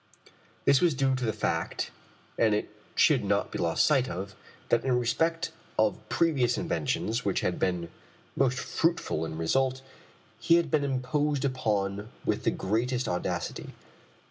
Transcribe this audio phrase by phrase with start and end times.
[0.65, 1.91] This was due to the fact
[2.35, 4.33] and it should not be lost sight of
[4.69, 7.87] that in respect of previous inventions which had been
[8.35, 9.83] most fruitful in result,
[10.39, 13.75] he had been imposed upon with the greatest audacity.